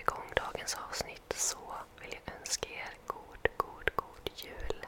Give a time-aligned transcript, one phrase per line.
[0.00, 1.58] igång dagens avsnitt så
[2.00, 4.79] vill jag önska er god, god, god jul.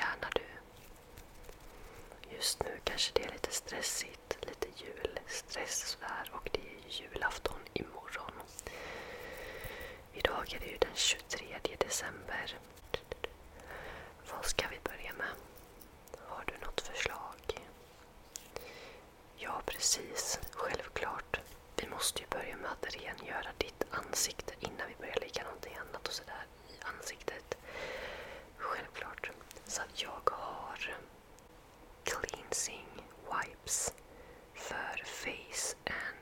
[0.00, 0.40] förtjänar du.
[2.34, 8.32] Just nu kanske det är lite stressigt, lite julstress sådär och det är julafton imorgon.
[10.12, 12.58] Idag är det ju den 23 december.
[14.32, 15.34] Vad ska vi börja med?
[16.18, 17.60] Har du något förslag?
[19.36, 20.40] Ja, precis.
[20.54, 21.40] Självklart.
[21.76, 26.08] Vi måste ju börja med att rengöra ditt ansikte innan vi börjar lägga någonting annat
[26.08, 27.56] och sådär i ansiktet.
[28.56, 29.30] Självklart.
[29.70, 30.78] Så att jag har
[32.04, 32.86] cleansing
[33.30, 33.92] wipes
[34.54, 36.19] för face and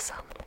[0.00, 0.39] самом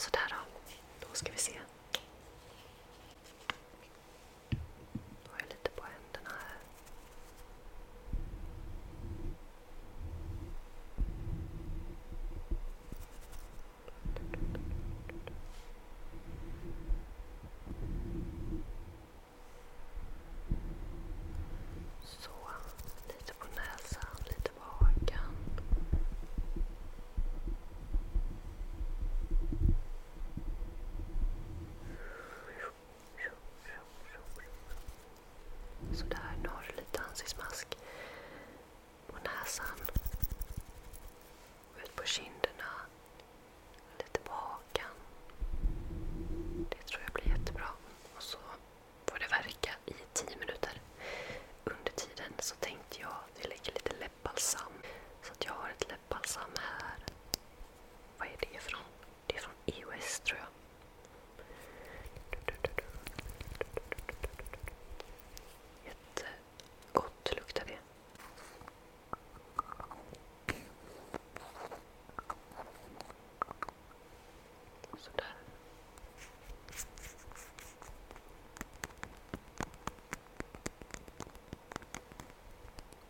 [0.00, 0.29] So that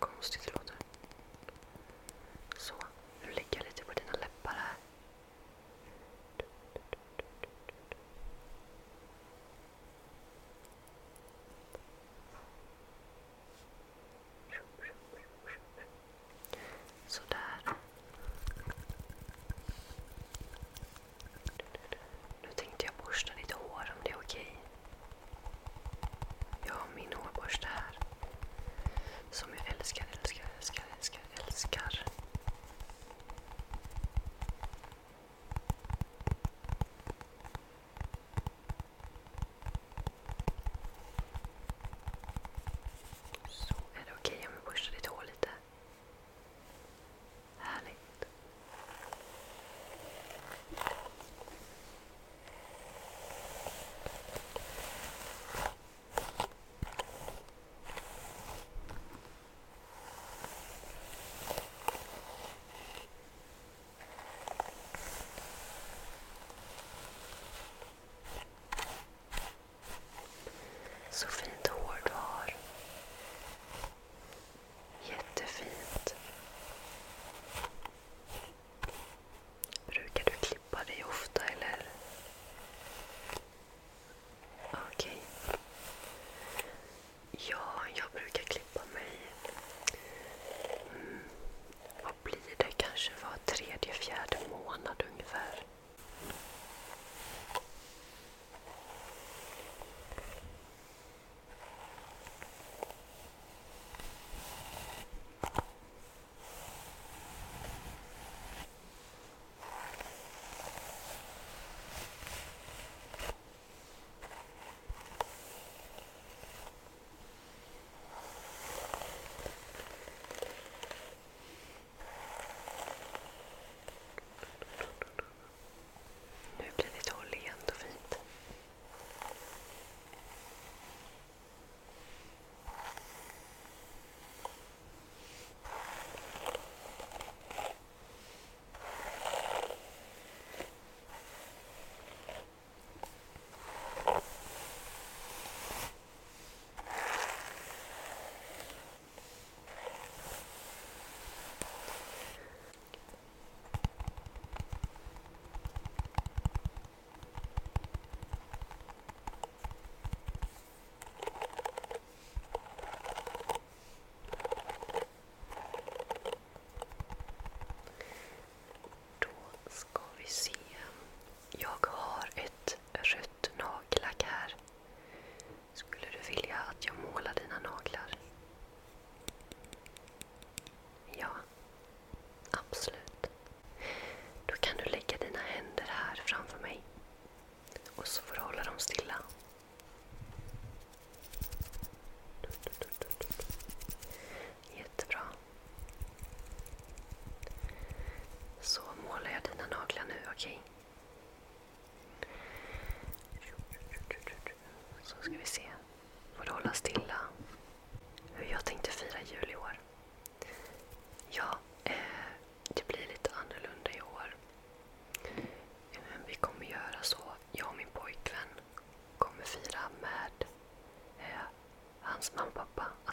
[0.00, 0.60] konstigt låter.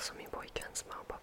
[0.07, 1.16] Som min pojkväns mamma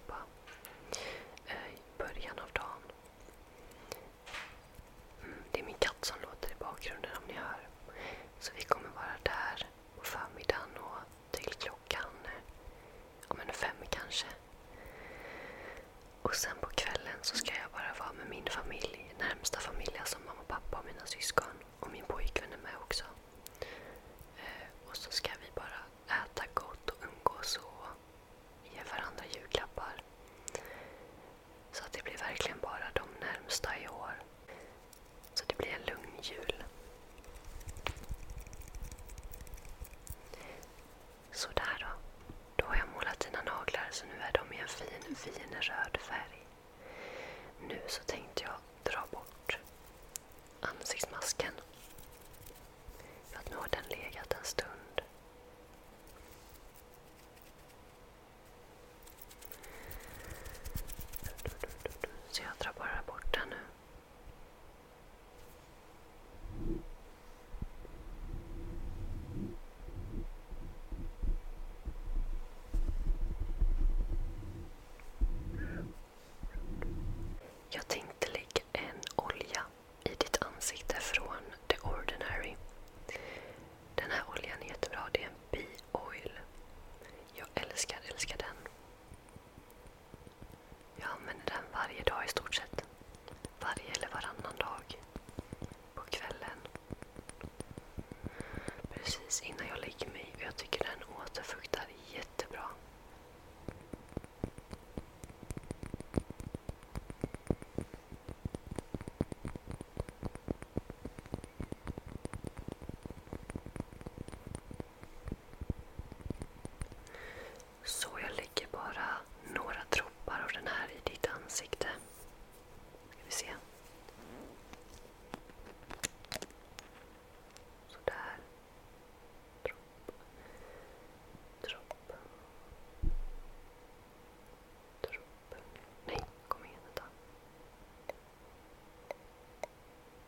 [99.22, 101.73] precis innan jag lägger mig och jag tycker den återfuktar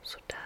[0.06, 0.45] sodass